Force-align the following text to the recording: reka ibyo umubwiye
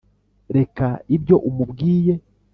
reka 0.57 0.87
ibyo 1.15 1.35
umubwiye 1.49 2.13